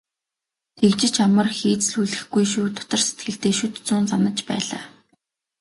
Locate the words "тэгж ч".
0.77-1.15